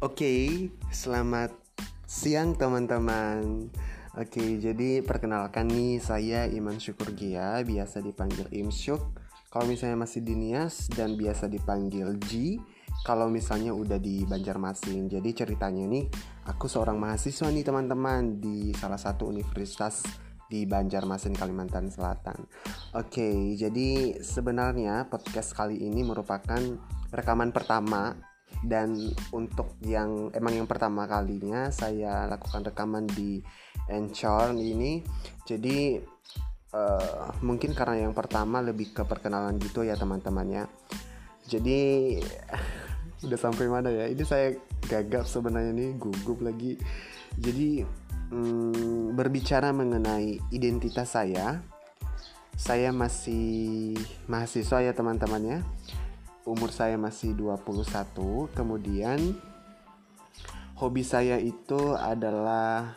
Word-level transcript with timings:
Oke, 0.00 0.72
selamat 0.88 1.52
siang 2.08 2.56
teman-teman. 2.56 3.68
Oke, 4.16 4.56
jadi 4.56 5.04
perkenalkan 5.04 5.68
nih 5.68 6.00
saya 6.00 6.48
Iman 6.48 6.80
Syukur 6.80 7.12
Gia, 7.12 7.60
biasa 7.60 8.00
dipanggil 8.00 8.48
Imsyuk. 8.48 8.96
Kalau 9.52 9.68
misalnya 9.68 10.00
masih 10.00 10.24
di 10.24 10.32
Nias 10.40 10.88
dan 10.88 11.20
biasa 11.20 11.52
dipanggil 11.52 12.16
G. 12.16 12.56
Kalau 13.04 13.28
misalnya 13.28 13.76
udah 13.76 14.00
di 14.00 14.24
Banjarmasin. 14.24 15.12
Jadi 15.12 15.36
ceritanya 15.36 15.84
nih, 15.84 16.08
aku 16.48 16.64
seorang 16.64 16.96
mahasiswa 16.96 17.52
nih 17.52 17.68
teman-teman 17.68 18.40
di 18.40 18.72
salah 18.72 18.96
satu 18.96 19.28
universitas 19.28 20.00
di 20.48 20.64
Banjarmasin, 20.64 21.36
Kalimantan 21.36 21.92
Selatan. 21.92 22.48
Oke, 22.96 23.52
jadi 23.52 24.16
sebenarnya 24.16 25.12
podcast 25.12 25.52
kali 25.52 25.84
ini 25.84 26.00
merupakan 26.08 26.64
rekaman 27.12 27.52
pertama 27.52 28.29
dan 28.60 28.92
untuk 29.32 29.80
yang 29.80 30.28
emang 30.36 30.52
yang 30.60 30.68
pertama 30.68 31.08
kalinya 31.08 31.72
saya 31.72 32.28
lakukan 32.28 32.64
rekaman 32.68 33.08
di 33.08 33.40
Anchor 33.88 34.52
ini. 34.52 35.00
Jadi 35.48 35.96
uh, 36.76 37.26
mungkin 37.40 37.72
karena 37.72 38.04
yang 38.08 38.14
pertama 38.14 38.60
lebih 38.60 38.92
ke 38.92 39.02
perkenalan 39.08 39.56
gitu 39.56 39.82
ya 39.82 39.96
teman-temannya. 39.96 40.68
Jadi 41.48 42.20
udah 43.26 43.38
sampai 43.40 43.66
mana 43.66 43.88
ya? 43.88 44.06
Ini 44.12 44.22
saya 44.28 44.52
gagap 44.84 45.24
sebenarnya 45.24 45.72
nih 45.72 45.90
gugup 45.96 46.44
lagi. 46.44 46.76
Jadi 47.40 47.80
hmm, 48.30 49.16
berbicara 49.16 49.72
mengenai 49.72 50.36
identitas 50.52 51.16
saya 51.16 51.64
saya 52.60 52.92
masih 52.92 53.96
mahasiswa 54.28 54.84
ya 54.84 54.92
teman-temannya 54.92 55.64
umur 56.50 56.74
saya 56.74 56.98
masih 56.98 57.32
21 57.38 58.50
kemudian 58.52 59.38
hobi 60.80 61.04
saya 61.04 61.36
itu 61.36 61.94
adalah 61.94 62.96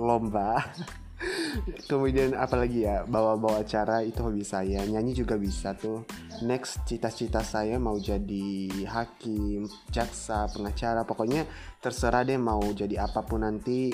lomba. 0.00 0.56
Kemudian 1.90 2.38
apalagi 2.38 2.86
ya 2.86 3.02
bawa-bawa 3.04 3.66
acara 3.66 4.06
itu 4.06 4.22
hobi 4.22 4.46
saya. 4.46 4.86
Nyanyi 4.86 5.12
juga 5.12 5.34
bisa 5.34 5.74
tuh. 5.74 6.06
Next 6.46 6.86
cita-cita 6.86 7.42
saya 7.42 7.76
mau 7.76 7.98
jadi 7.98 8.70
hakim 8.86 9.66
jaksa 9.90 10.46
pengacara. 10.54 11.02
Pokoknya 11.02 11.44
terserah 11.82 12.22
deh 12.22 12.38
mau 12.38 12.62
jadi 12.72 13.02
apa 13.02 13.26
pun 13.26 13.42
nanti 13.42 13.90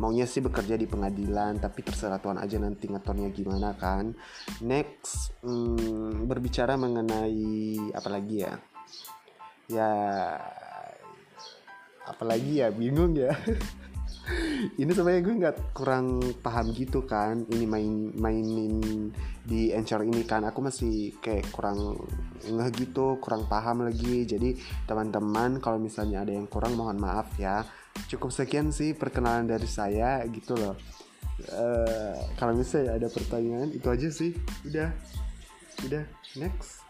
maunya 0.00 0.24
sih 0.24 0.40
bekerja 0.40 0.80
di 0.80 0.88
pengadilan 0.88 1.60
tapi 1.60 1.84
terserah 1.84 2.16
Tuhan 2.16 2.40
aja 2.40 2.56
nanti 2.56 2.88
ngaturnya 2.88 3.28
gimana 3.28 3.76
kan. 3.76 4.16
Next 4.64 5.36
hmm, 5.44 6.24
berbicara 6.24 6.78
mengenai 6.80 7.92
apa 7.92 8.08
lagi 8.08 8.36
ya? 8.44 8.54
Ya 9.68 9.92
apalagi 12.08 12.64
ya? 12.64 12.68
Bingung 12.72 13.12
ya. 13.16 13.36
Ini 14.80 14.88
sebenarnya 14.94 15.22
gue 15.26 15.34
nggak 15.34 15.56
kurang 15.74 16.22
paham 16.40 16.70
gitu 16.72 17.04
kan. 17.04 17.44
Ini 17.50 17.64
main 17.66 18.14
mainin 18.16 19.10
di 19.42 19.74
Anchor 19.74 20.06
ini 20.06 20.22
kan. 20.22 20.46
Aku 20.46 20.62
masih 20.62 21.18
kayak 21.18 21.50
kurang 21.50 21.98
nggak 22.46 22.70
gitu 22.78 23.18
kurang 23.18 23.50
paham 23.50 23.84
lagi. 23.84 24.24
Jadi 24.24 24.56
teman-teman 24.86 25.58
kalau 25.58 25.76
misalnya 25.82 26.22
ada 26.22 26.32
yang 26.32 26.46
kurang 26.46 26.78
mohon 26.78 26.96
maaf 27.02 27.34
ya 27.36 27.66
cukup 28.08 28.30
sekian 28.32 28.70
sih 28.70 28.92
perkenalan 28.92 29.48
dari 29.48 29.68
saya 29.68 30.20
gitu 30.28 30.56
loh. 30.56 30.76
Uh, 31.48 32.14
kalau 32.38 32.54
misalnya 32.54 32.96
ada 32.96 33.08
pertanyaan 33.10 33.72
itu 33.72 33.88
aja 33.88 34.08
sih. 34.12 34.36
Udah. 34.68 34.92
Udah 35.82 36.04
next 36.38 36.82